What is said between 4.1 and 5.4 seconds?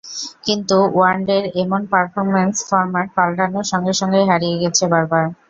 হারিয়ে গিয়েছে বারবার।